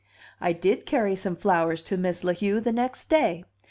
I 0.39 0.51
did 0.51 0.87
carry 0.87 1.15
some 1.15 1.35
flowers 1.35 1.83
to 1.83 1.95
Miss 1.95 2.23
La 2.23 2.33
Heu 2.33 2.59
the 2.59 2.71
next 2.71 3.07
day. 3.07 3.43